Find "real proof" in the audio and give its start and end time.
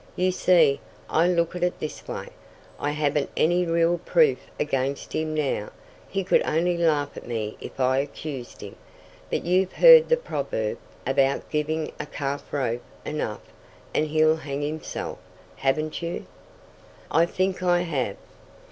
3.67-4.39